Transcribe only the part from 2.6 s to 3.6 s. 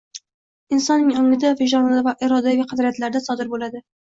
qadriyatlarida sodir